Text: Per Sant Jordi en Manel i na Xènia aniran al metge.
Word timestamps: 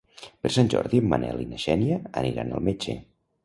Per 0.45 0.51
Sant 0.55 0.71
Jordi 0.75 1.03
en 1.03 1.11
Manel 1.11 1.45
i 1.45 1.47
na 1.51 1.61
Xènia 1.67 2.01
aniran 2.25 2.59
al 2.59 2.69
metge. 2.73 3.01